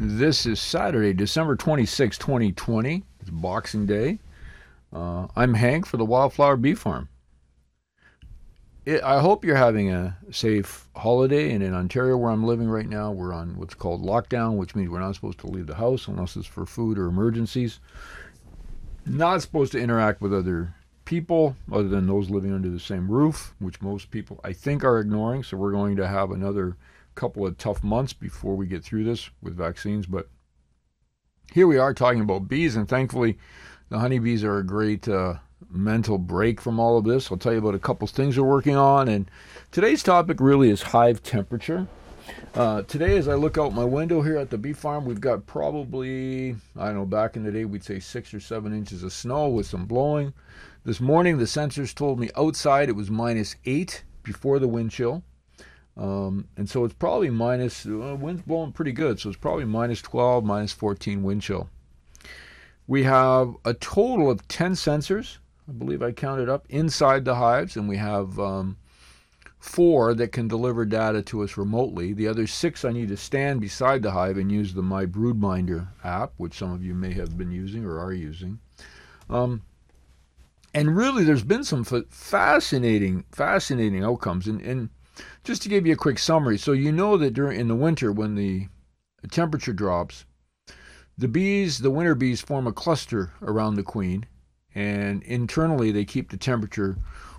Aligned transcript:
This 0.00 0.46
is 0.46 0.60
Saturday, 0.60 1.12
December 1.12 1.56
26, 1.56 2.18
2020. 2.18 3.02
It's 3.18 3.30
Boxing 3.30 3.84
Day. 3.84 4.20
Uh, 4.92 5.26
I'm 5.34 5.54
Hank 5.54 5.86
for 5.86 5.96
the 5.96 6.04
Wildflower 6.04 6.56
Bee 6.56 6.74
Farm. 6.74 7.08
It, 8.86 9.02
I 9.02 9.18
hope 9.18 9.44
you're 9.44 9.56
having 9.56 9.90
a 9.90 10.16
safe 10.30 10.88
holiday. 10.94 11.52
And 11.52 11.64
in 11.64 11.74
Ontario, 11.74 12.16
where 12.16 12.30
I'm 12.30 12.44
living 12.44 12.68
right 12.68 12.88
now, 12.88 13.10
we're 13.10 13.32
on 13.32 13.58
what's 13.58 13.74
called 13.74 14.06
lockdown, 14.06 14.56
which 14.56 14.76
means 14.76 14.88
we're 14.88 15.00
not 15.00 15.16
supposed 15.16 15.40
to 15.40 15.48
leave 15.48 15.66
the 15.66 15.74
house 15.74 16.06
unless 16.06 16.36
it's 16.36 16.46
for 16.46 16.64
food 16.64 16.96
or 16.96 17.06
emergencies. 17.06 17.80
Not 19.04 19.42
supposed 19.42 19.72
to 19.72 19.80
interact 19.80 20.20
with 20.20 20.32
other 20.32 20.76
people 21.06 21.56
other 21.72 21.88
than 21.88 22.06
those 22.06 22.30
living 22.30 22.52
under 22.52 22.70
the 22.70 22.78
same 22.78 23.10
roof, 23.10 23.52
which 23.58 23.82
most 23.82 24.12
people, 24.12 24.38
I 24.44 24.52
think, 24.52 24.84
are 24.84 25.00
ignoring. 25.00 25.42
So 25.42 25.56
we're 25.56 25.72
going 25.72 25.96
to 25.96 26.06
have 26.06 26.30
another 26.30 26.76
couple 27.18 27.44
of 27.44 27.58
tough 27.58 27.82
months 27.82 28.12
before 28.12 28.54
we 28.54 28.66
get 28.66 28.84
through 28.84 29.02
this 29.02 29.28
with 29.42 29.56
vaccines. 29.56 30.06
But 30.06 30.28
here 31.52 31.66
we 31.66 31.76
are 31.76 31.92
talking 31.92 32.20
about 32.20 32.48
bees, 32.48 32.76
and 32.76 32.88
thankfully, 32.88 33.38
the 33.88 33.98
honeybees 33.98 34.44
are 34.44 34.58
a 34.58 34.64
great 34.64 35.08
uh, 35.08 35.34
mental 35.68 36.16
break 36.16 36.60
from 36.60 36.78
all 36.78 36.96
of 36.96 37.04
this. 37.04 37.30
I'll 37.30 37.38
tell 37.38 37.52
you 37.52 37.58
about 37.58 37.74
a 37.74 37.80
couple 37.80 38.06
things 38.06 38.38
we're 38.38 38.46
working 38.46 38.76
on, 38.76 39.08
and 39.08 39.28
today's 39.72 40.02
topic 40.04 40.40
really 40.40 40.70
is 40.70 40.82
hive 40.82 41.22
temperature. 41.22 41.88
Uh, 42.54 42.82
today, 42.82 43.16
as 43.16 43.26
I 43.26 43.34
look 43.34 43.58
out 43.58 43.72
my 43.74 43.84
window 43.84 44.22
here 44.22 44.36
at 44.36 44.50
the 44.50 44.58
bee 44.58 44.72
farm, 44.72 45.04
we've 45.04 45.20
got 45.20 45.46
probably, 45.46 46.54
I 46.76 46.86
don't 46.86 46.94
know, 46.94 47.06
back 47.06 47.36
in 47.36 47.42
the 47.42 47.50
day, 47.50 47.64
we'd 47.64 47.82
say 47.82 47.98
six 47.98 48.32
or 48.32 48.40
seven 48.40 48.72
inches 48.72 49.02
of 49.02 49.12
snow 49.12 49.48
with 49.48 49.66
some 49.66 49.86
blowing. 49.86 50.34
This 50.84 51.00
morning, 51.00 51.38
the 51.38 51.44
sensors 51.44 51.94
told 51.94 52.20
me 52.20 52.30
outside 52.36 52.88
it 52.88 52.96
was 52.96 53.10
minus 53.10 53.56
eight 53.64 54.04
before 54.22 54.58
the 54.58 54.68
wind 54.68 54.90
chill. 54.90 55.24
Um, 55.98 56.46
and 56.56 56.70
so 56.70 56.84
it's 56.84 56.94
probably 56.94 57.28
minus, 57.28 57.84
uh, 57.84 58.16
wind's 58.18 58.42
blowing 58.42 58.72
pretty 58.72 58.92
good, 58.92 59.18
so 59.18 59.28
it's 59.30 59.38
probably 59.38 59.64
minus 59.64 60.00
12, 60.00 60.44
minus 60.44 60.72
14 60.72 61.24
wind 61.24 61.42
chill. 61.42 61.68
We 62.86 63.02
have 63.02 63.56
a 63.64 63.74
total 63.74 64.30
of 64.30 64.46
10 64.46 64.72
sensors, 64.72 65.38
I 65.68 65.72
believe 65.72 66.02
I 66.02 66.12
counted 66.12 66.48
up, 66.48 66.66
inside 66.68 67.24
the 67.24 67.34
hives, 67.34 67.76
and 67.76 67.88
we 67.88 67.96
have 67.96 68.38
um, 68.38 68.76
four 69.58 70.14
that 70.14 70.30
can 70.30 70.46
deliver 70.46 70.84
data 70.84 71.20
to 71.22 71.42
us 71.42 71.56
remotely. 71.56 72.12
The 72.12 72.28
other 72.28 72.46
six 72.46 72.84
I 72.84 72.92
need 72.92 73.08
to 73.08 73.16
stand 73.16 73.60
beside 73.60 74.02
the 74.02 74.12
hive 74.12 74.38
and 74.38 74.52
use 74.52 74.72
the 74.72 74.82
My 74.82 75.04
Broodminder 75.04 75.88
app, 76.04 76.32
which 76.36 76.56
some 76.56 76.72
of 76.72 76.84
you 76.84 76.94
may 76.94 77.12
have 77.14 77.36
been 77.36 77.50
using 77.50 77.84
or 77.84 77.98
are 77.98 78.12
using. 78.12 78.60
Um, 79.28 79.62
and 80.72 80.96
really, 80.96 81.24
there's 81.24 81.42
been 81.42 81.64
some 81.64 81.84
fascinating, 81.84 83.24
fascinating 83.32 84.04
outcomes. 84.04 84.46
And, 84.46 84.60
and 84.60 84.90
just 85.44 85.62
to 85.62 85.68
give 85.68 85.86
you 85.86 85.92
a 85.94 85.96
quick 85.96 86.18
summary, 86.18 86.58
so 86.58 86.72
you 86.72 86.92
know 86.92 87.16
that 87.16 87.34
during 87.34 87.58
in 87.58 87.68
the 87.68 87.74
winter 87.74 88.12
when 88.12 88.34
the 88.34 88.68
temperature 89.30 89.72
drops, 89.72 90.24
the 91.16 91.28
bees, 91.28 91.78
the 91.78 91.90
winter 91.90 92.14
bees, 92.14 92.40
form 92.40 92.66
a 92.66 92.72
cluster 92.72 93.32
around 93.42 93.74
the 93.74 93.82
queen, 93.82 94.26
and 94.74 95.22
internally 95.24 95.90
they 95.90 96.04
keep 96.04 96.30
the 96.30 96.36
temperature 96.36 96.96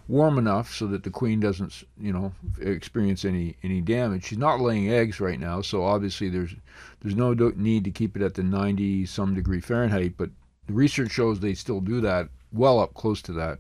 warm 0.10 0.40
enough 0.40 0.74
so 0.74 0.88
that 0.88 1.04
the 1.04 1.10
queen 1.10 1.40
doesn't, 1.40 1.84
you 1.98 2.12
know, 2.12 2.34
experience 2.60 3.24
any 3.24 3.56
any 3.64 3.80
damage. 3.80 4.26
She's 4.26 4.38
not 4.38 4.60
laying 4.60 4.90
eggs 4.90 5.20
right 5.20 5.40
now, 5.40 5.62
so 5.62 5.84
obviously 5.84 6.30
there's 6.30 6.56
there's 7.02 7.16
no 7.16 7.34
need 7.34 7.84
to 7.86 7.92
keep 7.92 8.16
it 8.16 8.22
at 8.22 8.34
the 8.34 8.44
90 8.44 9.06
some 9.06 9.34
degree 9.36 9.62
Fahrenheit, 9.62 10.16
but 10.18 10.32
the 10.68 10.74
research 10.74 11.12
shows 11.12 11.40
they 11.40 11.54
still 11.54 11.80
do 11.80 12.02
that 12.02 12.30
well 12.52 12.80
up 12.80 12.94
close 12.94 13.22
to 13.22 13.34
that. 13.34 13.60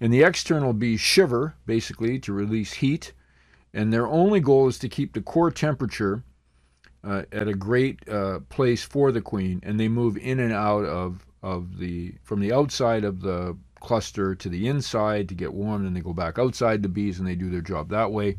And 0.00 0.12
the 0.12 0.22
external 0.22 0.72
bees 0.72 1.00
shiver 1.00 1.54
basically 1.66 2.18
to 2.20 2.32
release 2.32 2.74
heat 2.74 3.12
and 3.78 3.92
their 3.92 4.08
only 4.08 4.40
goal 4.40 4.66
is 4.66 4.76
to 4.80 4.88
keep 4.88 5.12
the 5.12 5.22
core 5.22 5.52
temperature 5.52 6.24
uh, 7.04 7.22
at 7.30 7.46
a 7.46 7.54
great 7.54 8.06
uh, 8.08 8.40
place 8.48 8.82
for 8.82 9.12
the 9.12 9.20
queen, 9.20 9.60
and 9.62 9.78
they 9.78 9.86
move 9.86 10.16
in 10.16 10.40
and 10.40 10.52
out 10.52 10.84
of 10.84 11.24
of 11.44 11.78
the 11.78 12.12
from 12.24 12.40
the 12.40 12.52
outside 12.52 13.04
of 13.04 13.20
the 13.20 13.56
cluster 13.78 14.34
to 14.34 14.48
the 14.48 14.66
inside 14.66 15.28
to 15.28 15.34
get 15.36 15.54
warm, 15.54 15.86
and 15.86 15.94
they 15.94 16.00
go 16.00 16.12
back 16.12 16.40
outside 16.40 16.82
the 16.82 16.88
bees 16.88 17.20
and 17.20 17.28
they 17.28 17.36
do 17.36 17.50
their 17.50 17.60
job 17.60 17.88
that 17.90 18.10
way. 18.10 18.36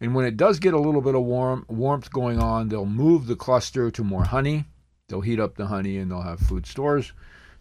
And 0.00 0.16
when 0.16 0.26
it 0.26 0.36
does 0.36 0.58
get 0.58 0.74
a 0.74 0.80
little 0.80 1.00
bit 1.00 1.14
of 1.14 1.22
warm 1.22 1.64
warmth 1.68 2.10
going 2.10 2.40
on, 2.40 2.68
they'll 2.68 2.86
move 2.86 3.28
the 3.28 3.36
cluster 3.36 3.92
to 3.92 4.02
more 4.02 4.24
honey. 4.24 4.64
They'll 5.08 5.20
heat 5.20 5.38
up 5.38 5.54
the 5.54 5.66
honey 5.66 5.96
and 5.98 6.10
they'll 6.10 6.22
have 6.22 6.40
food 6.40 6.66
stores 6.66 7.12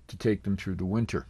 to 0.08 0.18
take 0.18 0.42
them 0.42 0.58
through 0.58 0.76
the 0.76 0.86
winter. 0.88 1.28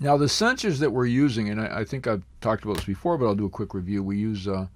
Now, 0.00 0.16
the 0.16 0.26
sensors 0.26 0.78
that 0.78 0.90
we're 0.90 1.06
using, 1.06 1.48
and 1.48 1.60
I, 1.60 1.80
I, 1.80 1.84
think 1.84 2.06
I've 2.06 2.22
talked 2.40 2.64
about 2.64 2.76
this 2.76 2.84
before, 2.84 3.18
but 3.18 3.26
I'll 3.26 3.34
do 3.34 3.46
a 3.46 3.50
quick 3.50 3.74
review. 3.74 4.02
We 4.02 4.16
use 4.16 4.46
uh, 4.46 4.68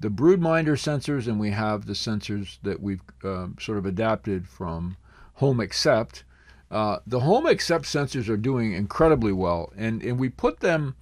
the 0.00 0.08
Broodminder 0.08 0.76
sensors, 0.76 1.26
and 1.26 1.38
we 1.38 1.50
have 1.50 1.86
the 1.86 1.92
sensors 1.92 2.58
that 2.62 2.80
we've 2.80 3.02
uh, 3.22 3.48
sort 3.60 3.76
of 3.76 3.84
adapted 3.84 4.48
from 4.48 4.96
Home 5.34 5.60
Accept. 5.60 6.24
Uh, 6.70 6.98
the 7.06 7.20
Home 7.20 7.46
Accept 7.46 7.84
sensors 7.84 8.28
are 8.30 8.36
doing 8.38 8.72
incredibly 8.72 9.32
well, 9.32 9.72
and, 9.76 10.02
and 10.02 10.18
we 10.18 10.30
put 10.30 10.60
them 10.60 10.96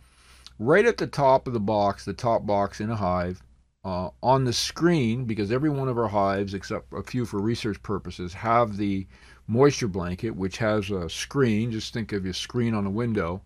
right 0.58 0.84
at 0.84 0.96
the 0.96 1.06
top 1.06 1.46
of 1.46 1.52
the 1.52 1.60
box, 1.60 2.04
the 2.04 2.12
top 2.12 2.44
box 2.44 2.80
in 2.80 2.90
a 2.90 2.96
hive, 2.96 3.42
uh, 3.84 4.08
on 4.22 4.44
the 4.44 4.52
screen, 4.52 5.24
because 5.24 5.52
every 5.52 5.70
one 5.70 5.88
of 5.88 5.98
our 5.98 6.08
hives, 6.08 6.54
except 6.54 6.92
a 6.92 7.02
few 7.02 7.26
for 7.26 7.40
research 7.40 7.82
purposes, 7.82 8.32
have 8.32 8.76
the 8.76 9.06
moisture 9.46 9.88
blanket, 9.88 10.30
which 10.30 10.56
has 10.58 10.90
a 10.90 11.08
screen. 11.10 11.70
Just 11.70 11.92
think 11.92 12.12
of 12.12 12.24
your 12.24 12.32
screen 12.32 12.74
on 12.74 12.86
a 12.86 12.90
window 12.90 13.42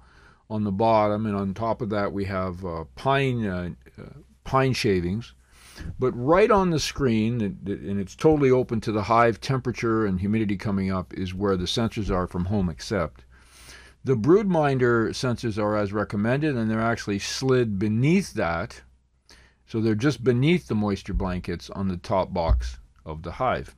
on 0.49 0.65
the 0.65 0.73
bottom, 0.73 1.27
and 1.27 1.35
on 1.35 1.55
top 1.55 1.83
of 1.83 1.91
that 1.91 2.13
we 2.13 2.25
have 2.25 2.65
uh, 2.65 2.85
pine 2.95 3.47
uh, 3.47 3.71
uh, 4.01 4.05
pine 4.45 4.73
shavings. 4.73 5.35
But 5.99 6.13
right 6.13 6.51
on 6.51 6.71
the 6.71 6.81
screen, 6.81 7.41
and 7.41 8.01
it's 8.01 8.17
totally 8.17 8.51
open 8.51 8.81
to 8.81 8.93
the 8.93 9.03
hive 9.03 9.41
temperature 9.41 10.07
and 10.07 10.19
humidity 10.19 10.57
coming 10.57 10.91
up, 10.91 11.15
is 11.15 11.35
where 11.35 11.57
the 11.57 11.67
sensors 11.67 12.11
are 12.11 12.27
from 12.27 12.47
Home 12.47 12.69
Accept. 12.69 13.25
The 14.05 14.17
Broodminder 14.17 15.11
sensors 15.11 15.59
are 15.59 15.77
as 15.77 15.93
recommended, 15.93 16.57
and 16.57 16.71
they're 16.71 16.81
actually 16.81 17.19
slid 17.19 17.79
beneath 17.79 18.35
that. 18.35 18.83
So 19.69 19.81
they're 19.81 19.95
just 19.95 20.25
beneath 20.25 20.67
the 20.67 20.75
moisture 20.75 21.15
blankets 21.15 21.69
on 21.71 21.89
the 21.89 21.99
top 21.99 22.33
box 22.33 22.79
of 23.05 23.23
the 23.23 23.33
hive. 23.33 23.77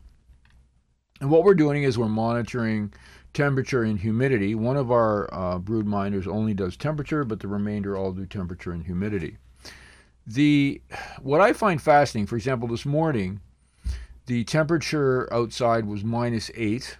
And 1.20 1.30
what 1.30 1.44
we're 1.44 1.54
doing 1.54 1.82
is 1.82 1.98
we're 1.98 2.08
monitoring 2.08 2.94
temperature 3.34 3.82
and 3.82 3.98
humidity. 3.98 4.54
One 4.54 4.76
of 4.76 4.90
our 4.90 5.28
uh, 5.34 5.58
brood 5.58 5.86
minders 5.86 6.26
only 6.26 6.54
does 6.54 6.76
temperature, 6.76 7.24
but 7.24 7.40
the 7.40 7.48
remainder 7.48 7.96
all 7.96 8.12
do 8.12 8.24
temperature 8.24 8.72
and 8.72 8.84
humidity. 8.84 9.36
The 10.26 10.80
what 11.20 11.40
I 11.40 11.52
find 11.52 11.82
fascinating, 11.82 12.26
for 12.26 12.36
example, 12.36 12.68
this 12.68 12.86
morning, 12.86 13.40
the 14.26 14.44
temperature 14.44 15.32
outside 15.32 15.86
was 15.86 16.04
minus 16.04 16.50
eight. 16.54 16.98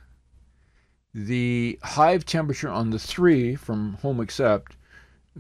The 1.14 1.78
hive 1.82 2.24
temperature 2.24 2.68
on 2.68 2.90
the 2.90 2.98
three 2.98 3.54
from 3.54 3.94
Home 4.02 4.20
Accept 4.20 4.76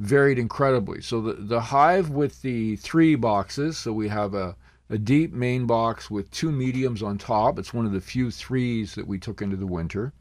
varied 0.00 0.38
incredibly. 0.38 1.00
So 1.00 1.20
the, 1.20 1.34
the 1.34 1.60
hive 1.60 2.10
with 2.10 2.42
the 2.42 2.76
three 2.76 3.14
boxes, 3.14 3.78
so 3.78 3.92
we 3.92 4.08
have 4.08 4.34
a 4.34 4.56
a 4.90 4.98
deep 4.98 5.32
main 5.32 5.66
box 5.66 6.10
with 6.10 6.30
two 6.32 6.50
mediums 6.50 7.00
on 7.00 7.16
top. 7.16 7.58
It's 7.58 7.72
one 7.72 7.86
of 7.86 7.92
the 7.92 8.00
few 8.00 8.30
threes 8.30 8.96
that 8.96 9.06
we 9.06 9.18
took 9.18 9.40
into 9.40 9.56
the 9.56 9.66
winter. 9.66 10.12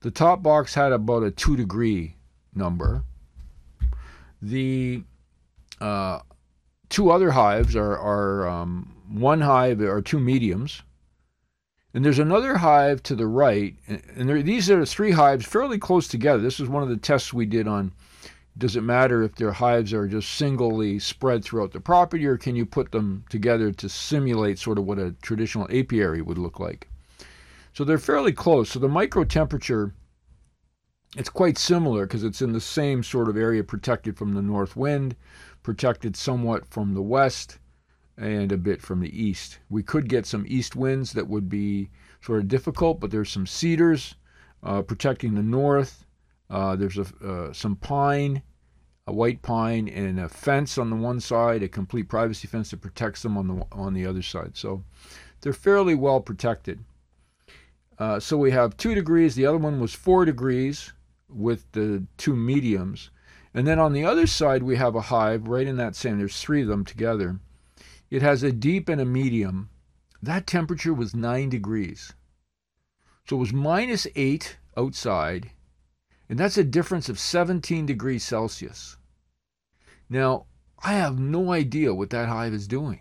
The 0.00 0.12
top 0.12 0.40
box 0.40 0.72
had 0.72 0.92
about 0.92 1.24
a 1.24 1.32
two 1.32 1.56
degree 1.56 2.14
number. 2.54 3.02
The 4.40 5.02
uh, 5.80 6.20
two 6.88 7.10
other 7.10 7.32
hives 7.32 7.74
are, 7.74 7.98
are 7.98 8.48
um, 8.48 8.94
one 9.10 9.40
hive 9.40 9.80
are 9.80 10.00
two 10.00 10.20
mediums. 10.20 10.82
And 11.92 12.04
there's 12.04 12.20
another 12.20 12.58
hive 12.58 13.02
to 13.04 13.16
the 13.16 13.26
right, 13.26 13.74
and 13.88 14.28
there, 14.28 14.42
these 14.42 14.70
are 14.70 14.84
three 14.84 15.10
hives 15.10 15.46
fairly 15.46 15.78
close 15.78 16.06
together. 16.06 16.40
This 16.40 16.60
is 16.60 16.68
one 16.68 16.82
of 16.84 16.88
the 16.90 16.98
tests 16.98 17.32
we 17.32 17.46
did 17.46 17.66
on 17.66 17.92
does 18.58 18.74
it 18.74 18.82
matter 18.82 19.22
if 19.22 19.36
their 19.36 19.52
hives 19.52 19.92
are 19.92 20.08
just 20.08 20.34
singly 20.34 20.98
spread 20.98 21.44
throughout 21.44 21.72
the 21.72 21.80
property, 21.80 22.26
or 22.26 22.36
can 22.36 22.56
you 22.56 22.66
put 22.66 22.90
them 22.90 23.24
together 23.30 23.70
to 23.70 23.88
simulate 23.88 24.58
sort 24.58 24.78
of 24.78 24.84
what 24.84 24.98
a 24.98 25.12
traditional 25.22 25.68
apiary 25.70 26.20
would 26.20 26.38
look 26.38 26.58
like? 26.58 26.88
So 27.72 27.84
they're 27.84 27.98
fairly 27.98 28.32
close. 28.32 28.70
So 28.70 28.80
the 28.80 28.88
micro 28.88 29.22
temperature, 29.22 29.94
it's 31.16 31.28
quite 31.28 31.56
similar 31.56 32.04
because 32.04 32.24
it's 32.24 32.42
in 32.42 32.52
the 32.52 32.60
same 32.60 33.04
sort 33.04 33.28
of 33.28 33.36
area 33.36 33.62
protected 33.62 34.18
from 34.18 34.34
the 34.34 34.42
north 34.42 34.74
wind, 34.74 35.14
protected 35.62 36.16
somewhat 36.16 36.66
from 36.66 36.94
the 36.94 37.02
west, 37.02 37.58
and 38.16 38.50
a 38.50 38.56
bit 38.56 38.82
from 38.82 38.98
the 38.98 39.22
east. 39.22 39.60
We 39.70 39.84
could 39.84 40.08
get 40.08 40.26
some 40.26 40.44
east 40.48 40.74
winds 40.74 41.12
that 41.12 41.28
would 41.28 41.48
be 41.48 41.90
sort 42.20 42.40
of 42.40 42.48
difficult, 42.48 42.98
but 42.98 43.12
there's 43.12 43.30
some 43.30 43.46
cedars 43.46 44.16
uh, 44.64 44.82
protecting 44.82 45.36
the 45.36 45.42
north. 45.42 46.04
Uh, 46.50 46.74
there's 46.74 46.98
a, 46.98 47.06
uh, 47.24 47.52
some 47.52 47.76
pine 47.76 48.42
a 49.08 49.12
white 49.12 49.42
pine 49.42 49.88
and 49.88 50.20
a 50.20 50.28
fence 50.28 50.76
on 50.78 50.90
the 50.90 50.96
one 50.96 51.18
side, 51.18 51.62
a 51.62 51.68
complete 51.68 52.08
privacy 52.08 52.46
fence 52.46 52.70
that 52.70 52.80
protects 52.80 53.22
them 53.22 53.36
on 53.36 53.48
the 53.48 53.66
on 53.72 53.94
the 53.94 54.06
other 54.06 54.22
side. 54.22 54.56
So 54.56 54.84
they're 55.40 55.52
fairly 55.52 55.94
well 55.94 56.20
protected. 56.20 56.84
Uh, 57.98 58.20
so 58.20 58.36
we 58.36 58.50
have 58.50 58.76
two 58.76 58.94
degrees. 58.94 59.34
The 59.34 59.46
other 59.46 59.58
one 59.58 59.80
was 59.80 59.94
four 59.94 60.24
degrees 60.24 60.92
with 61.28 61.70
the 61.72 62.04
two 62.16 62.36
mediums. 62.36 63.10
And 63.54 63.66
then 63.66 63.78
on 63.78 63.92
the 63.92 64.04
other 64.04 64.26
side, 64.26 64.62
we 64.62 64.76
have 64.76 64.94
a 64.94 65.00
hive 65.00 65.48
right 65.48 65.66
in 65.66 65.78
that 65.78 65.96
same, 65.96 66.18
there's 66.18 66.40
three 66.40 66.62
of 66.62 66.68
them 66.68 66.84
together. 66.84 67.40
It 68.10 68.22
has 68.22 68.42
a 68.42 68.52
deep 68.52 68.88
and 68.88 69.00
a 69.00 69.04
medium 69.04 69.70
that 70.22 70.46
temperature 70.46 70.92
was 70.92 71.14
nine 71.14 71.48
degrees. 71.48 72.12
So 73.28 73.36
it 73.36 73.40
was 73.40 73.52
minus 73.52 74.06
eight 74.16 74.58
outside, 74.76 75.52
and 76.28 76.38
that's 76.38 76.58
a 76.58 76.64
difference 76.64 77.08
of 77.08 77.18
17 77.18 77.86
degrees 77.86 78.24
Celsius. 78.24 78.97
Now, 80.08 80.46
I 80.82 80.92
have 80.94 81.18
no 81.18 81.52
idea 81.52 81.94
what 81.94 82.10
that 82.10 82.28
hive 82.28 82.54
is 82.54 82.68
doing. 82.68 83.00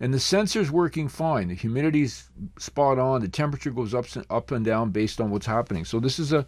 And 0.00 0.12
the 0.12 0.20
sensor's 0.20 0.70
working 0.70 1.08
fine. 1.08 1.48
The 1.48 1.54
humidity's 1.54 2.30
spot 2.58 2.98
on. 2.98 3.20
The 3.20 3.28
temperature 3.28 3.70
goes 3.70 3.94
up 3.94 4.06
up 4.30 4.50
and 4.50 4.64
down 4.64 4.90
based 4.90 5.20
on 5.20 5.30
what's 5.30 5.46
happening. 5.46 5.84
So 5.84 6.00
this 6.00 6.18
is 6.18 6.32
a 6.32 6.46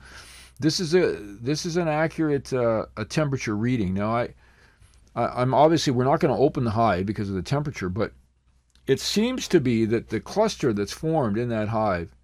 this 0.58 0.81
is 0.81 0.94
a 0.94 1.16
this 1.20 1.66
is 1.66 1.76
an 1.76 1.88
accurate 1.88 2.52
uh, 2.52 2.87
a 2.96 3.04
temperature 3.04 3.56
reading. 3.56 3.94
Now 3.94 4.14
I, 4.14 4.34
I 5.14 5.26
I'm 5.43 5.54
obviously 5.54 5.93
we're 5.93 6.04
not 6.04 6.20
going 6.20 6.34
to 6.34 6.40
open 6.40 6.64
the 6.64 6.72
hive 6.72 7.06
because 7.06 7.28
of 7.28 7.34
the 7.34 7.43
temperature, 7.43 7.88
but 7.88 8.12
it 8.87 9.00
seems 9.00 9.48
to 9.48 9.60
be 9.60 9.84
that 9.87 10.08
the 10.08 10.20
cluster 10.20 10.72
that's 10.72 10.93
formed 10.93 11.38
in 11.38 11.48
that 11.48 11.69
hive 11.69 12.14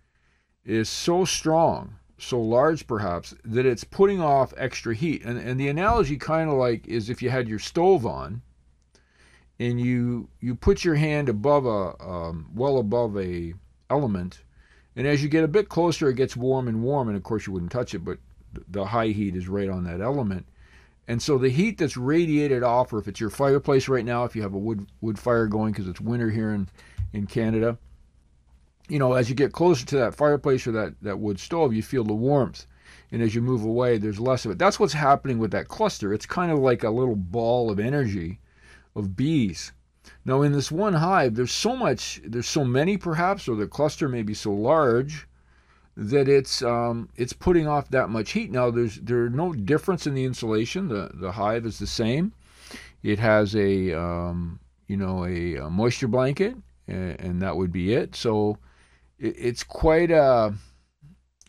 is 0.65 0.89
so 0.89 1.25
strong, 1.25 1.97
so 2.23 2.41
large 2.41 2.87
perhaps, 2.87 3.35
that 3.45 3.67
it's 3.67 3.85
putting 3.85 4.21
off 4.21 4.55
extra 4.57 4.95
heat. 4.95 5.25
And, 5.25 5.39
and 5.39 5.59
the 5.59 5.69
analogy 5.69 6.17
kind 6.17 6.49
of 6.49 6.57
like 6.57 6.87
is 6.87 7.11
if 7.11 7.23
you 7.23 7.31
had 7.31 7.49
your 7.49 7.59
stove 7.59 8.07
on 8.07 8.43
and 9.59 9.81
you 9.81 10.29
you 10.41 10.55
put 10.55 10.85
your 10.85 10.95
hand 10.95 11.29
above 11.29 11.67
a 11.67 12.03
um, 12.03 12.49
well 12.55 12.79
above 12.79 13.17
a 13.19 13.55
element 13.91 14.43
and 14.97 15.07
as 15.07 15.23
you 15.23 15.29
get 15.29 15.45
a 15.45 15.49
bit 15.49 15.69
closer 15.69 16.09
it 16.09 16.15
gets 16.15 16.37
warm 16.37 16.69
and 16.69 16.83
warm 16.83 17.09
and 17.09 17.17
of 17.17 17.23
course 17.23 17.47
you 17.47 17.53
wouldn't 17.53 17.71
touch 17.71 17.95
it 17.95 17.99
but 17.99 18.19
the 18.69 18.85
high 18.85 19.09
heat 19.09 19.37
is 19.37 19.49
right 19.49 19.69
on 19.69 19.85
that 19.85 20.01
element 20.01 20.47
and 21.07 21.21
so 21.21 21.37
the 21.37 21.51
heat 21.51 21.77
that's 21.77 21.97
radiated 21.97 22.63
off 22.63 22.93
or 22.93 22.99
if 22.99 23.07
it's 23.07 23.21
your 23.21 23.31
fireplace 23.31 23.89
right 23.89 24.05
now 24.05 24.25
if 24.25 24.35
you 24.35 24.43
have 24.43 24.55
a 24.55 24.59
wood 24.59 24.87
wood 25.01 25.19
fire 25.19 25.47
going 25.47 25.73
because 25.73 25.87
it's 25.87 26.01
winter 26.01 26.31
here 26.31 26.53
in 26.53 26.69
in 27.13 27.27
Canada 27.27 27.77
you 28.89 28.99
know, 28.99 29.13
as 29.15 29.29
you 29.29 29.35
get 29.35 29.53
closer 29.53 29.87
to 29.87 29.97
that 29.97 30.15
fireplace 30.15 30.67
or 30.67 30.73
that, 30.73 30.95
that 31.03 31.19
wood 31.19 31.39
stove, 31.39 31.73
you 31.73 31.83
feel 31.83 32.05
the 32.05 32.15
warmth. 32.15 32.67
And 33.11 33.23
as 33.23 33.35
you 33.35 33.43
move 33.43 33.65
away, 33.65 33.99
there's 33.99 34.21
less 34.21 34.45
of 34.45 34.51
it. 34.51 34.59
That's 34.59 34.81
what's 34.81 34.95
happening 34.95 35.39
with 35.39 35.51
that 35.53 35.69
cluster. 35.69 36.13
It's 36.13 36.27
kind 36.27 36.51
of 36.51 36.59
like 36.59 36.83
a 36.83 36.91
little 36.91 37.17
ball 37.17 37.71
of 37.71 37.79
energy 37.79 38.41
of 38.95 39.17
bees. 39.17 39.73
Now, 40.25 40.43
in 40.43 40.53
this 40.53 40.73
one 40.73 40.95
hive, 40.95 41.35
there's 41.35 41.53
so 41.53 41.77
much, 41.77 42.21
there's 42.25 42.49
so 42.49 42.65
many 42.65 42.97
perhaps, 42.97 43.49
or 43.49 43.57
the 43.57 43.67
cluster 43.67 44.09
may 44.09 44.23
be 44.23 44.35
so 44.35 44.53
large 44.53 45.27
that 45.97 46.29
it's 46.29 46.63
um, 46.63 47.09
it's 47.17 47.33
putting 47.33 47.69
off 47.69 47.91
that 47.91 48.09
much 48.09 48.33
heat. 48.33 48.51
Now, 48.51 48.71
there's 48.71 48.97
there's 48.97 49.33
no 49.33 49.53
difference 49.53 50.07
in 50.07 50.15
the 50.15 50.25
insulation. 50.25 50.89
The 50.89 51.11
the 51.15 51.33
hive 51.33 51.67
is 51.67 51.79
the 51.79 51.87
same. 51.87 52.33
It 53.03 53.19
has 53.19 53.55
a 53.55 53.93
um, 53.93 54.59
you 54.89 54.97
know 54.97 55.25
a, 55.25 55.57
a 55.57 55.71
moisture 55.71 56.09
blanket, 56.09 56.57
and, 56.89 57.21
and 57.21 57.43
that 57.43 57.57
would 57.57 57.73
be 57.73 57.95
it. 57.95 58.17
So 58.17 58.59
it's 59.23 59.63
quite 59.63 60.11
a 60.11 60.55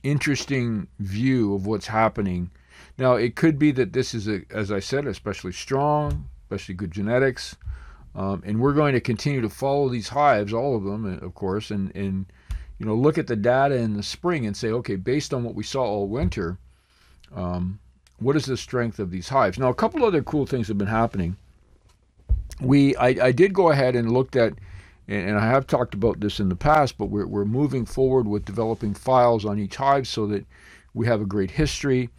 interesting 0.04 0.88
view 1.00 1.56
of 1.56 1.66
what's 1.66 1.88
happening. 1.88 2.52
Now, 2.98 3.16
it 3.16 3.36
could 3.36 3.58
be 3.58 3.72
that 3.72 3.94
this 3.94 4.14
is, 4.14 4.28
a, 4.28 4.42
as 4.52 4.72
I 4.72 4.80
said, 4.80 5.08
especially 5.08 5.54
strong, 5.54 6.30
especially 6.44 6.76
good 6.76 6.92
genetics, 6.92 7.56
um, 8.16 8.44
and 8.46 8.60
we're 8.60 8.74
going 8.74 8.94
to 8.94 9.02
continue 9.02 9.42
to 9.42 9.50
follow 9.50 9.90
these 9.90 10.10
hives, 10.10 10.54
all 10.54 10.76
of 10.76 10.84
them, 10.84 11.20
of 11.24 11.34
course, 11.34 11.72
and 11.72 11.94
and 11.96 12.28
you 12.78 12.86
know 12.86 12.94
look 12.94 13.18
at 13.18 13.26
the 13.26 13.36
data 13.36 13.76
in 13.76 13.96
the 13.96 14.04
spring 14.04 14.46
and 14.46 14.56
say, 14.56 14.70
okay, 14.70 14.96
based 14.96 15.34
on 15.34 15.44
what 15.44 15.56
we 15.56 15.64
saw 15.64 15.84
all 15.84 16.08
winter, 16.08 16.60
um, 17.36 17.80
what 18.20 18.36
is 18.36 18.46
the 18.46 18.56
strength 18.56 19.00
of 19.00 19.10
these 19.10 19.30
hives? 19.30 19.58
Now, 19.58 19.70
a 19.70 19.74
couple 19.74 20.06
other 20.06 20.22
cool 20.22 20.46
things 20.46 20.68
have 20.68 20.78
been 20.78 20.88
happening. 20.88 21.38
We, 22.62 22.96
I, 22.98 23.08
I 23.08 23.32
did 23.32 23.52
go 23.52 23.72
ahead 23.72 23.96
and 23.96 24.12
looked 24.12 24.36
at 24.36 24.54
and, 25.08 25.38
I 25.38 25.48
have 25.48 25.68
talked 25.68 25.94
about 25.94 26.20
this 26.20 26.40
in 26.40 26.50
the 26.50 26.56
past, 26.56 26.98
but 26.98 27.08
we're, 27.08 27.28
we're 27.28 27.46
moving 27.46 27.86
forward 27.86 28.28
with 28.28 28.46
developing 28.46 28.94
files 28.94 29.46
on 29.46 29.60
each 29.60 29.76
hive 29.76 30.08
so 30.08 30.28
that 30.28 30.46
we 30.94 31.06
have 31.08 31.22
a 31.22 31.26
great 31.26 31.52
history. 31.52 32.10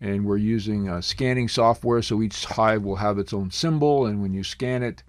And 0.00 0.26
we're 0.26 0.36
using 0.36 0.88
uh, 0.88 1.00
scanning 1.00 1.48
software 1.48 2.02
so 2.02 2.20
each 2.20 2.44
hive 2.44 2.82
will 2.82 2.96
have 2.96 3.18
its 3.18 3.32
own 3.32 3.50
symbol. 3.50 4.04
And 4.04 4.20
when 4.20 4.34
you 4.34 4.44
scan 4.44 4.82
it 4.82 5.02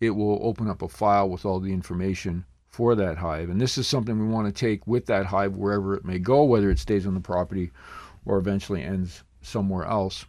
it 0.00 0.10
will 0.10 0.38
open 0.42 0.68
up 0.68 0.82
a 0.82 0.88
file 0.88 1.28
with 1.28 1.44
all 1.46 1.60
the 1.60 1.72
information 1.72 2.44
for 2.68 2.94
that 2.94 3.16
hive. 3.16 3.48
And 3.48 3.60
this 3.60 3.78
is 3.78 3.88
something 3.88 4.18
we 4.18 4.32
want 4.32 4.46
to 4.46 4.52
take 4.52 4.86
with 4.86 5.06
that 5.06 5.26
hive 5.26 5.56
wherever 5.56 5.94
it 5.94 6.04
may 6.04 6.18
go 6.18 6.44
whether 6.44 6.70
it 6.70 6.78
stays 6.78 7.06
on 7.06 7.14
the 7.14 7.20
property 7.20 7.70
or 8.26 8.36
eventually 8.36 8.82
ends 8.82 9.24
somewhere 9.40 9.84
else 9.84 10.26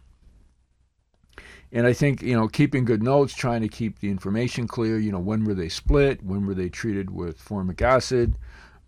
and 1.72 1.86
I 1.86 1.92
think, 1.92 2.22
you 2.22 2.34
know, 2.34 2.48
keeping 2.48 2.84
good 2.84 3.02
notes, 3.02 3.34
trying 3.34 3.60
to 3.62 3.68
keep 3.68 4.00
the 4.00 4.10
information 4.10 4.66
clear, 4.66 4.98
you 4.98 5.12
know, 5.12 5.18
when 5.18 5.44
were 5.44 5.54
they 5.54 5.68
split, 5.68 6.22
when 6.22 6.46
were 6.46 6.54
they 6.54 6.68
treated 6.68 7.10
with 7.10 7.38
formic 7.38 7.82
acid, 7.82 8.36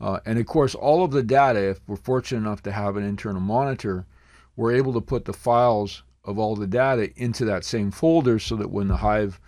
uh, 0.01 0.21
and 0.25 0.39
of 0.39 0.47
course, 0.47 0.75
all 0.75 1.05
of 1.05 1.11
the 1.11 1.23
data, 1.23 1.71
if 1.71 1.81
we're 1.87 1.97
fortunate 1.97 2.41
enough 2.41 2.63
to 2.63 2.73
have 2.73 2.97
an 2.97 3.05
internal 3.05 3.41
monitor, 3.41 4.07
we're 4.57 4.73
able 4.73 4.93
to 4.95 5.01
put 5.01 5.25
the 5.25 5.33
files 5.33 6.03
of 6.25 6.39
all 6.39 6.57
the 6.57 6.67
data 6.67 7.11
into 7.17 7.45
that 7.45 7.65
same 7.65 7.91
folder 7.91 8.39
so 8.39 8.57
that 8.57 8.71
when 8.71 8.89
the 8.89 8.97
hive 8.97 9.41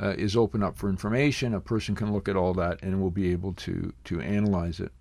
uh, 0.00 0.14
is 0.16 0.36
open 0.36 0.62
up 0.62 0.76
for 0.76 0.88
information, 0.88 1.54
a 1.54 1.60
person 1.60 1.94
can 1.94 2.12
look 2.12 2.28
at 2.28 2.36
all 2.36 2.54
that 2.54 2.82
and 2.82 3.00
will 3.00 3.10
be 3.10 3.30
able 3.30 3.52
to, 3.52 3.92
to 4.04 4.20
analyze 4.20 4.80
it. 4.80 4.92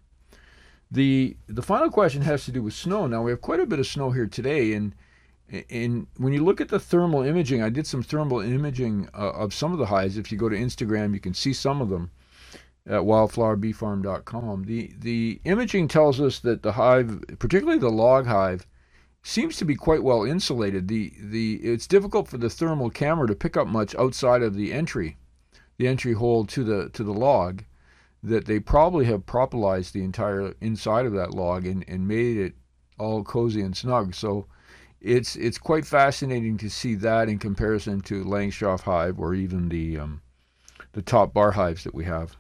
The, 0.92 1.38
the 1.48 1.62
final 1.62 1.90
question 1.90 2.24
has 2.24 2.46
to 2.46 2.52
do 2.52 2.64
with 2.64 2.74
snow. 2.74 3.08
Now, 3.08 3.22
we 3.22 3.32
have 3.32 3.42
quite 3.42 3.60
a 3.60 3.66
bit 3.66 3.80
of 3.80 3.88
snow 3.88 4.12
here 4.12 4.26
today, 4.26 4.74
and 4.74 4.96
and 5.70 6.08
when 6.18 6.34
you 6.34 6.44
look 6.44 6.62
at 6.62 6.70
the 6.70 6.80
thermal 6.80 7.24
imaging, 7.24 7.64
I 7.64 7.70
did 7.70 7.88
some 7.88 8.04
thermal 8.04 8.40
imaging 8.40 9.10
uh, 9.14 9.32
of 9.32 9.54
some 9.54 9.74
of 9.74 9.80
the 9.80 9.88
hives. 9.88 10.18
If 10.18 10.32
you 10.32 10.38
go 10.38 10.50
to 10.50 10.56
Instagram, 10.56 11.14
you 11.14 11.20
can 11.20 11.34
see 11.34 11.54
some 11.54 11.82
of 11.82 11.90
them 11.90 12.12
at 12.86 13.02
wildflowerbeefarm.com. 13.02 14.64
The 14.66 14.94
the 15.00 15.42
imaging 15.46 15.88
tells 15.88 16.20
us 16.20 16.40
that 16.40 16.64
the 16.64 16.74
hive, 16.74 17.24
particularly 17.40 17.80
the 17.80 17.90
log 17.90 18.28
hive, 18.28 18.68
seems 19.24 19.58
to 19.58 19.66
be 19.66 19.76
quite 19.76 20.04
well 20.04 20.24
insulated. 20.24 20.88
The 20.88 21.14
the 21.20 21.56
it's 21.56 21.88
difficult 21.88 22.28
for 22.28 22.38
the 22.38 22.50
thermal 22.50 22.90
camera 22.90 23.28
to 23.28 23.36
pick 23.36 23.58
up 23.58 23.68
much 23.68 23.96
outside 23.96 24.44
of 24.44 24.56
the 24.56 24.72
entry, 24.72 25.18
the 25.78 25.88
entry 25.88 26.14
hole 26.14 26.46
to 26.46 26.64
the 26.64 26.90
to 26.90 27.04
the 27.04 27.14
log. 27.14 27.64
That 28.22 28.46
they 28.46 28.60
probably 28.60 29.06
have 29.06 29.26
propolized 29.26 29.94
the 29.94 30.04
entire 30.04 30.54
inside 30.60 31.06
of 31.06 31.14
that 31.14 31.34
log 31.34 31.66
and, 31.66 31.86
and 31.88 32.06
made 32.06 32.36
it 32.36 32.54
all 32.98 33.24
cozy 33.24 33.62
and 33.62 33.78
snug. 33.78 34.14
So 34.14 34.46
it's 35.02 35.36
it's 35.36 35.58
quite 35.58 35.86
fascinating 35.86 36.58
to 36.58 36.70
see 36.70 36.96
that 36.96 37.30
in 37.30 37.40
comparison 37.40 38.02
to 38.02 38.24
Langstroth 38.24 38.82
hive 38.82 39.20
or 39.20 39.34
even 39.34 39.70
the 39.70 39.98
um, 39.98 40.22
the 40.94 41.02
top 41.02 41.34
bar 41.34 41.52
hives 41.52 41.84
that 41.84 41.94
we 41.94 42.06
have. 42.06 42.36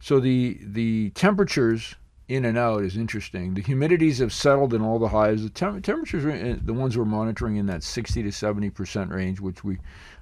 So 0.00 0.20
the 0.20 0.58
the 0.62 1.10
temperatures 1.10 1.96
in 2.28 2.44
and 2.44 2.58
out 2.58 2.82
is 2.82 2.96
interesting. 2.96 3.54
The 3.54 3.62
humidities 3.62 4.18
have 4.18 4.32
settled 4.32 4.74
in 4.74 4.82
all 4.82 4.98
the 4.98 5.08
hives. 5.08 5.42
The 5.42 5.50
tem- 5.50 5.80
temperatures, 5.80 6.58
the 6.62 6.74
ones 6.74 6.98
we're 6.98 7.04
monitoring, 7.04 7.56
in 7.56 7.66
that 7.66 7.84
60 7.84 8.22
to 8.22 8.32
70 8.32 8.70
percent 8.70 9.10
range, 9.10 9.40
which 9.40 9.64
we 9.64 9.78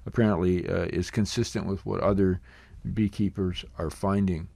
apparently 0.06 0.68
uh, 0.68 0.86
is 0.86 1.10
consistent 1.10 1.66
with 1.66 1.84
what 1.86 2.00
other 2.00 2.40
beekeepers 2.92 3.64
are 3.78 3.90
finding. 3.90 4.48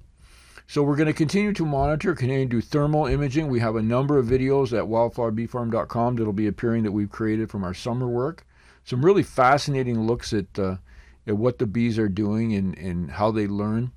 So 0.70 0.82
we're 0.82 0.96
going 0.96 1.06
to 1.06 1.14
continue 1.14 1.54
to 1.54 1.64
monitor, 1.64 2.14
continue 2.14 2.44
to 2.44 2.50
do 2.50 2.60
thermal 2.60 3.06
imaging. 3.06 3.48
We 3.48 3.58
have 3.60 3.76
a 3.76 3.82
number 3.82 4.18
of 4.18 4.26
videos 4.26 4.76
at 4.78 4.84
wildflowerbeefarm.com 4.84 6.16
that'll 6.16 6.32
be 6.34 6.46
appearing 6.46 6.82
that 6.82 6.92
we've 6.92 7.08
created 7.08 7.50
from 7.50 7.64
our 7.64 7.72
summer 7.72 8.06
work. 8.06 8.44
Some 8.84 9.02
really 9.02 9.22
fascinating 9.22 10.06
looks 10.06 10.34
at 10.34 10.58
uh, 10.58 10.76
at 11.26 11.38
what 11.38 11.58
the 11.58 11.66
bees 11.66 11.98
are 11.98 12.08
doing 12.08 12.52
and, 12.54 12.76
and 12.76 13.10
how 13.10 13.30
they 13.30 13.46
learn. 13.46 13.92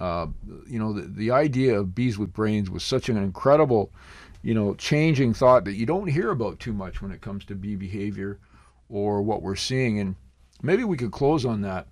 Uh, 0.00 0.28
you 0.66 0.78
know, 0.78 0.94
the, 0.94 1.02
the 1.02 1.30
idea 1.30 1.78
of 1.78 1.94
bees 1.94 2.16
with 2.16 2.32
brains 2.32 2.70
was 2.70 2.82
such 2.82 3.10
an 3.10 3.18
incredible, 3.18 3.92
you 4.40 4.54
know, 4.54 4.74
changing 4.76 5.34
thought 5.34 5.66
that 5.66 5.74
you 5.74 5.84
don't 5.84 6.08
hear 6.08 6.30
about 6.30 6.58
too 6.58 6.72
much 6.72 7.02
when 7.02 7.10
it 7.10 7.20
comes 7.20 7.44
to 7.44 7.54
bee 7.54 7.76
behavior 7.76 8.38
or 8.88 9.20
what 9.20 9.42
we're 9.42 9.56
seeing. 9.56 10.00
And 10.00 10.16
maybe 10.62 10.84
we 10.84 10.96
could 10.96 11.12
close 11.12 11.44
on 11.44 11.60
that 11.62 11.86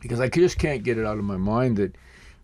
because 0.00 0.20
I 0.20 0.28
just 0.28 0.58
can't 0.58 0.84
get 0.84 0.96
it 0.96 1.04
out 1.04 1.18
of 1.18 1.24
my 1.24 1.36
mind 1.36 1.76
that 1.78 1.96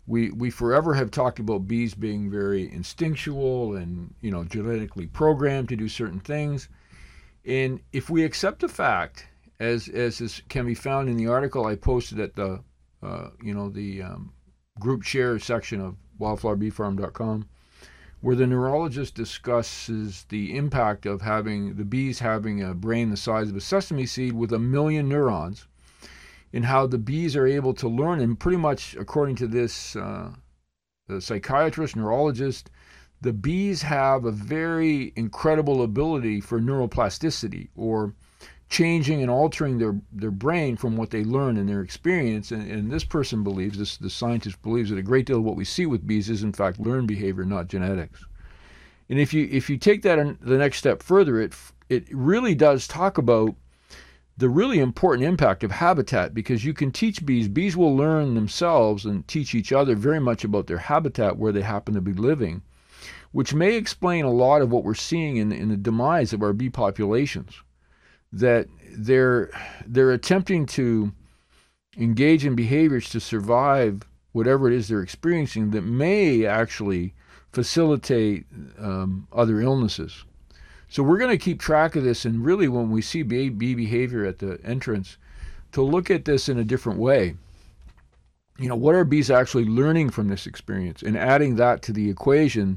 we 0.07 0.31
we 0.31 0.51
forever 0.51 0.95
have 0.95 1.11
talked 1.11 1.39
about 1.39 1.69
bees 1.69 1.95
being 1.95 2.31
very 2.31 2.71
instinctual 2.73 3.77
and 3.77 4.15
you 4.21 4.31
know 4.31 4.45
genetically 4.45 5.07
programmed 5.07 5.69
to 5.69 5.77
do 5.77 5.89
certain 5.89 6.21
things. 6.21 6.69
And 7.45 7.81
if 7.93 8.09
we 8.11 8.25
accept 8.25 8.61
the 8.61 8.69
fact 8.69 9.27
as 9.63 9.89
as 9.89 10.21
is, 10.21 10.43
can 10.49 10.67
be 10.67 10.75
found 10.75 11.09
in 11.09 11.17
the 11.17 11.29
article 11.29 11.67
i 11.67 11.77
posted 11.77 12.19
at 12.19 12.35
the 12.35 12.61
uh, 13.03 13.29
you 13.43 13.55
know 13.55 13.69
the 13.69 14.03
um, 14.03 14.33
group 14.81 15.03
share 15.03 15.39
section 15.39 15.81
of 15.81 15.97
wildflowerbeefarm.com 16.21 17.49
where 18.21 18.37
the 18.37 18.47
neurologist 18.47 19.15
discusses 19.15 20.25
the 20.29 20.57
impact 20.57 21.07
of 21.07 21.23
having 21.23 21.75
the 21.77 21.85
bees 21.85 22.19
having 22.19 22.63
a 22.63 22.75
brain 22.75 23.11
the 23.11 23.17
size 23.17 23.51
of 23.51 23.57
a 23.57 23.61
sesame 23.61 24.07
seed 24.07 24.33
with 24.33 24.53
a 24.53 24.59
million 24.59 25.09
neurons 25.09 25.67
in 26.53 26.63
how 26.63 26.87
the 26.87 26.99
bees 26.99 27.35
are 27.37 27.47
able 27.47 27.75
to 27.75 27.89
learn, 27.89 28.21
and 28.21 28.39
pretty 28.39 28.59
much 28.59 28.95
according 28.97 29.37
to 29.37 29.47
this 29.47 29.97
uh, 29.97 30.31
psychiatrist, 31.19 31.97
neurologist, 31.97 32.71
the 33.21 33.33
bees 33.33 33.83
have 33.83 34.25
a 34.25 34.33
very 34.33 35.13
incredible 35.17 35.83
ability 35.83 36.41
for 36.41 36.61
neuroplasticity 36.61 37.69
or 37.77 38.15
changing 38.69 39.21
and 39.21 39.31
altering 39.31 39.79
their, 39.79 39.95
their 40.13 40.31
brain 40.31 40.77
from 40.77 40.97
what 40.97 41.11
they 41.11 41.25
learn 41.25 41.57
in 41.57 41.67
their 41.67 41.83
experience. 41.83 42.51
And, 42.51 42.69
and 42.71 42.91
this 42.91 43.05
person 43.05 43.45
believes, 43.45 43.79
this 43.79 43.99
the 43.99 44.11
scientist 44.11 44.61
believes 44.63 44.91
that 44.91 44.99
a 44.99 45.03
great 45.03 45.27
deal 45.27 45.39
of 45.39 45.45
what 45.45 45.57
we 45.57 45.65
see 45.65 45.87
with 45.87 46.07
bees 46.07 46.31
is 46.31 46.43
in 46.43 46.53
fact 46.53 46.81
learned 46.81 47.07
behavior, 47.07 47.45
not 47.45 47.69
genetics. 47.69 48.25
And 49.09 49.21
if 49.21 49.35
you 49.35 49.47
if 49.53 49.69
you 49.69 49.77
take 49.77 50.03
that 50.03 50.37
the 50.41 50.57
next 50.57 50.79
step 50.79 51.03
further, 51.03 51.41
it 51.41 51.53
it 51.91 52.09
really 52.11 52.55
does 52.55 52.89
talk 52.89 53.19
about 53.19 53.55
the 54.43 54.49
really 54.49 54.81
important 54.81 55.25
impact 55.25 55.63
of 55.63 55.71
habitat 55.71 56.35
because 56.35 56.65
you 56.65 56.75
can 56.75 56.91
teach 56.91 57.25
bees 57.25 57.47
bees 57.47 57.77
will 57.77 57.97
learn 57.97 58.35
themselves 58.35 59.05
and 59.05 59.27
teach 59.29 59.55
each 59.55 59.73
other 59.73 59.95
very 59.95 60.19
much 60.19 60.43
about 60.43 60.67
their 60.67 60.79
habitat 60.79 61.39
where 61.39 61.53
they 61.53 61.61
happen 61.63 61.95
to 61.95 62.01
be 62.01 62.13
living 62.13 62.61
which 63.31 63.55
may 63.55 63.77
explain 63.77 64.25
a 64.25 64.31
lot 64.31 64.61
of 64.61 64.71
what 64.71 64.83
we're 64.83 64.95
seeing 64.95 65.37
in, 65.37 65.53
in 65.53 65.69
the 65.69 65.77
demise 65.77 66.33
of 66.33 66.43
our 66.43 66.53
bee 66.53 66.69
populations 66.69 67.63
that 68.33 68.67
they're 68.97 69.49
they're 69.87 70.11
attempting 70.11 70.67
to 70.67 71.13
engage 71.97 72.45
in 72.45 72.57
behaviors 72.57 73.09
to 73.11 73.21
survive 73.21 74.03
whatever 74.33 74.69
it 74.69 74.75
is 74.75 74.89
they're 74.89 75.03
experiencing 75.03 75.71
that 75.71 75.83
may 75.83 76.45
actually 76.45 77.15
facilitate 77.53 78.47
um, 78.79 79.29
other 79.33 79.61
illnesses. 79.61 80.25
So 80.93 81.03
we're 81.03 81.17
going 81.17 81.31
to 81.31 81.43
keep 81.43 81.59
track 81.59 81.97
of 81.97 82.05
this, 82.05 82.27
and 82.27 82.45
really, 82.45 82.69
when 82.69 82.91
we 82.91 83.01
see 83.01 83.23
bee, 83.23 83.49
behavior 83.49 84.27
at 84.27 84.41
the 84.41 84.61
entrance, 84.63 85.17
to 85.73 85.81
look 85.81 86.11
at 86.11 86.27
this 86.27 86.51
in 86.51 86.59
a 86.59 86.65
different 86.65 86.99
way. 86.99 87.35
You 88.59 88.69
know, 88.69 88.77
what 88.77 88.95
are 88.95 89.03
bees 89.03 89.31
actually 89.31 89.65
learning 89.65 90.11
from 90.11 90.29
this 90.29 90.47
experience, 90.47 91.01
and 91.01 91.17
adding 91.17 91.57
that 91.57 91.81
to 91.85 91.95
the 91.95 92.11
equation 92.11 92.77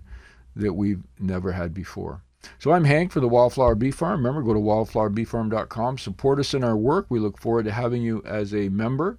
that 0.56 0.72
we've 0.72 1.04
never 1.20 1.52
had 1.52 1.74
before. 1.74 2.22
So 2.58 2.72
I'm 2.72 2.86
Hank 2.86 3.12
for 3.12 3.20
the 3.20 3.28
Wildflower 3.28 3.76
Bee 3.76 3.92
Farm. 3.92 4.26
Remember, 4.26 4.42
go 4.42 4.54
to 4.54 4.62
wildflowerbeefarm.com. 4.62 5.98
Support 5.98 6.40
us 6.40 6.54
in 6.54 6.64
our 6.64 6.78
work. 6.78 7.08
We 7.10 7.20
look 7.20 7.38
forward 7.38 7.66
to 7.66 7.74
having 7.74 8.02
you 8.02 8.24
as 8.24 8.56
a 8.56 8.70
member 8.70 9.18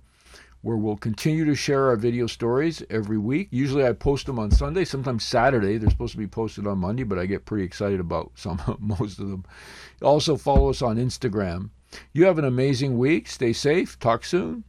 where 0.63 0.77
we'll 0.77 0.97
continue 0.97 1.45
to 1.45 1.55
share 1.55 1.87
our 1.87 1.97
video 1.97 2.27
stories 2.27 2.83
every 2.91 3.19
week. 3.19 3.49
Usually 3.51 3.87
I 3.87 3.93
post 3.93 4.27
them 4.27 4.39
on 4.39 4.51
Sunday, 4.51 4.85
sometimes 4.85 5.25
Saturday. 5.25 5.79
They're 5.79 5.91
supposed 5.91 6.13
to 6.13 6.19
be 6.19 6.27
posted 6.27 6.67
on 6.67 6.79
Monday, 6.79 7.05
but 7.05 7.19
I 7.19 7.27
get 7.27 7.45
pretty 7.45 7.65
excited 7.65 8.01
about 8.01 8.33
some 8.35 8.61
most 8.81 9.19
of 9.19 9.29
them. 9.29 9.45
Also 10.03 10.37
follow 10.37 10.71
us 10.71 10.83
on 10.83 10.97
Instagram. 10.97 11.71
You 12.13 12.25
have 12.25 12.39
an 12.39 12.45
amazing 12.45 12.99
week. 12.99 13.29
Stay 13.29 13.53
safe. 13.53 13.99
Talk 13.99 14.25
soon. 14.25 14.65